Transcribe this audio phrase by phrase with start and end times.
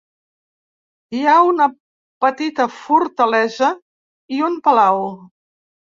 [1.17, 1.67] Hi ha una
[2.25, 3.73] petita fortalesa
[4.39, 5.03] i un palau.